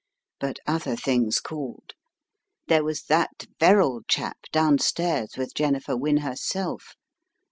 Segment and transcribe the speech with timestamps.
[0.39, 1.93] But other things called.
[2.67, 6.95] There was that Verrall chap downstairs with Jennifer Wynne herself.